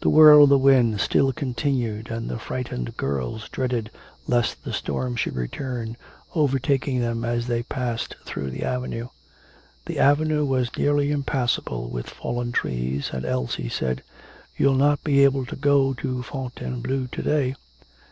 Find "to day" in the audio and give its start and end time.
17.12-17.54